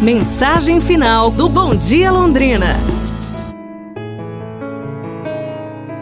Mensagem 0.00 0.80
final 0.80 1.30
do 1.30 1.46
Bom 1.46 1.74
Dia 1.74 2.10
Londrina. 2.10 2.68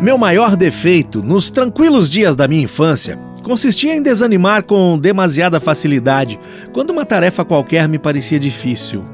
Meu 0.00 0.17
maior 0.17 0.54
defeito 0.54 1.21
nos 1.21 1.51
tranquilos 1.51 2.08
dias 2.08 2.37
da 2.37 2.46
minha 2.46 2.62
infância 2.62 3.19
consistia 3.42 3.96
em 3.96 4.00
desanimar 4.00 4.62
com 4.62 4.96
demasiada 4.96 5.58
facilidade 5.58 6.38
quando 6.72 6.90
uma 6.90 7.04
tarefa 7.04 7.45
qualquer 7.45 7.88
me 7.88 7.98
parecia 7.98 8.38
difícil. 8.38 9.04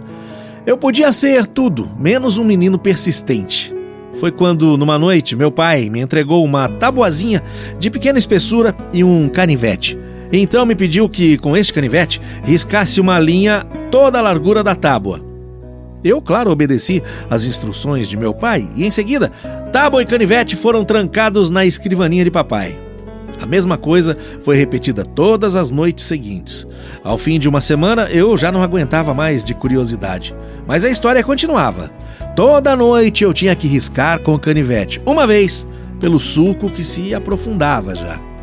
Eu 0.67 0.77
podia 0.77 1.11
ser 1.13 1.47
tudo, 1.47 1.91
menos 1.99 2.37
um 2.37 2.45
menino 2.45 2.79
persistente. 2.79 3.75
Foi 4.21 4.31
quando, 4.31 4.77
numa 4.77 4.99
noite, 4.99 5.35
meu 5.35 5.51
pai 5.51 5.89
me 5.89 6.01
entregou 6.01 6.45
uma 6.45 6.69
tabuazinha 6.69 7.43
de 7.79 7.91
pequena 7.91 8.19
espessura 8.19 8.77
e 8.93 9.03
um 9.03 9.31
canivete. 9.31 10.04
Então 10.37 10.67
me 10.67 10.75
pediu 10.75 11.09
que, 11.09 11.39
com 11.39 11.57
este 11.57 11.73
canivete, 11.73 12.21
riscasse 12.43 13.01
uma 13.01 13.21
linha 13.21 13.65
toda 13.89 14.19
a 14.19 14.23
largura 14.23 14.65
da 14.65 14.75
tábua. 14.75 15.25
Eu, 16.03 16.21
claro, 16.21 16.51
obedeci 16.51 17.01
às 17.31 17.45
instruções 17.45 18.09
de 18.09 18.17
meu 18.17 18.35
pai 18.35 18.69
e, 18.75 18.85
em 18.85 18.91
seguida, 18.91 19.31
tábua 19.73 20.03
e 20.03 20.07
canivete 20.07 20.57
foram 20.57 20.85
trancados 20.85 21.51
na 21.51 21.65
escrivaninha 21.65 22.25
de 22.25 22.33
papai. 22.33 22.77
A 23.41 23.47
mesma 23.47 23.79
coisa 23.79 24.19
foi 24.43 24.57
repetida 24.57 25.05
todas 25.05 25.55
as 25.55 25.71
noites 25.71 26.05
seguintes. 26.05 26.67
Ao 27.05 27.17
fim 27.17 27.39
de 27.39 27.49
uma 27.49 27.61
semana, 27.61 28.09
eu 28.11 28.37
já 28.37 28.51
não 28.51 28.63
aguentava 28.63 29.15
mais 29.15 29.45
de 29.45 29.55
curiosidade. 29.55 30.35
Mas 30.67 30.85
a 30.85 30.91
história 30.91 31.23
continuava. 31.23 31.93
Toda 32.35 32.75
noite 32.75 33.23
eu 33.23 33.33
tinha 33.33 33.55
que 33.55 33.69
riscar 33.69 34.19
com 34.19 34.35
o 34.35 34.39
canivete, 34.39 35.01
uma 35.07 35.29
vez, 35.29 35.65
pelo 36.01 36.19
sulco 36.19 36.69
que 36.69 36.83
se 36.83 37.15
aprofundava 37.15 37.95
já. 37.95 38.34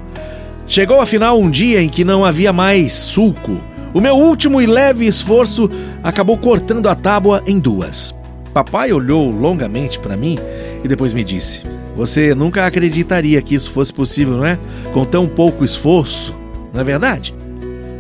Chegou 0.72 1.02
afinal 1.02 1.38
um 1.38 1.52
dia 1.52 1.82
em 1.82 1.90
que 1.90 2.06
não 2.06 2.24
havia 2.24 2.54
mais 2.54 2.94
sulco 2.94 3.60
o 3.94 4.00
meu 4.00 4.16
último 4.16 4.62
e 4.62 4.66
leve 4.66 5.06
esforço 5.06 5.70
acabou 6.02 6.38
cortando 6.38 6.88
a 6.88 6.96
tábua 6.96 7.44
em 7.46 7.60
duas. 7.60 8.16
Papai 8.54 8.94
olhou 8.94 9.30
longamente 9.30 10.00
para 10.00 10.16
mim 10.16 10.40
e 10.82 10.88
depois 10.88 11.12
me 11.12 11.26
disse: 11.26 11.64
Você 11.94 12.34
nunca 12.34 12.66
acreditaria 12.66 13.42
que 13.42 13.54
isso 13.54 13.70
fosse 13.70 13.94
possível, 13.94 14.38
não 14.38 14.46
é? 14.46 14.58
Com 14.94 15.04
tão 15.04 15.28
pouco 15.28 15.66
esforço, 15.66 16.34
não 16.74 16.80
é 16.80 16.86
verdade? 16.86 17.36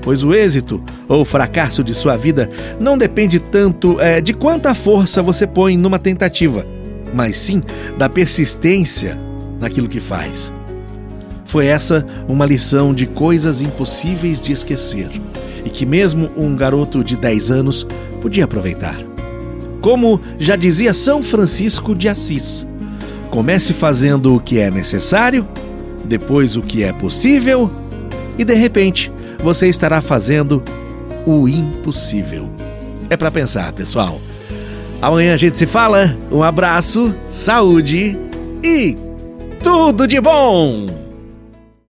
Pois 0.02 0.24
o 0.24 0.34
êxito 0.34 0.82
ou 1.10 1.26
fracasso 1.26 1.84
de 1.84 1.94
sua 1.94 2.16
vida 2.16 2.50
não 2.80 2.98
depende 2.98 3.38
tanto 3.38 4.00
é, 4.00 4.22
de 4.22 4.34
quanta 4.34 4.74
força 4.74 5.22
você 5.22 5.46
põe 5.46 5.76
numa 5.76 6.00
tentativa, 6.00 6.66
mas 7.14 7.36
sim 7.36 7.62
da 7.98 8.08
persistência 8.08 9.20
naquilo 9.60 9.90
que 9.90 10.00
faz. 10.00 10.54
Foi 11.52 11.66
essa 11.66 12.06
uma 12.30 12.46
lição 12.46 12.94
de 12.94 13.06
coisas 13.06 13.62
impossíveis 13.62 14.40
de 14.40 14.54
esquecer 14.54 15.10
e 15.66 15.70
que 15.70 15.86
mesmo 15.86 16.32
um 16.38 16.56
garoto 16.56 17.04
de 17.04 17.18
10 17.18 17.52
anos 17.52 17.86
podia 18.22 18.46
aproveitar. 18.46 18.98
Como 19.82 20.22
já 20.40 20.56
dizia 20.56 20.94
São 20.94 21.22
Francisco 21.22 21.94
de 21.94 22.08
Assis, 22.08 22.66
comece 23.30 23.74
fazendo 23.74 24.34
o 24.34 24.40
que 24.40 24.60
é 24.60 24.72
necessário, 24.72 25.46
depois 26.06 26.56
o 26.56 26.62
que 26.62 26.84
é 26.84 26.94
possível 26.94 27.70
e 28.38 28.46
de 28.46 28.54
repente 28.54 29.12
você 29.44 29.68
estará 29.68 30.02
fazendo 30.02 30.64
o 31.26 31.50
impossível. 31.50 32.50
É 33.10 33.18
para 33.18 33.30
pensar, 33.30 33.74
pessoal. 33.74 34.22
Amanhã 35.02 35.34
a 35.34 35.38
gente 35.38 35.60
se 35.60 35.68
fala. 35.68 36.18
Um 36.32 36.44
abraço, 36.44 37.14
saúde 37.28 38.18
e 38.64 38.96
tudo 39.62 40.08
de 40.08 40.22
bom! 40.22 41.01